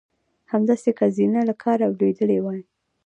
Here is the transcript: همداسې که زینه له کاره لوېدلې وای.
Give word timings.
همداسې 0.51 0.91
که 0.97 1.05
زینه 1.15 1.41
له 1.49 1.55
کاره 1.63 1.85
لوېدلې 1.97 2.39
وای. 2.41 2.61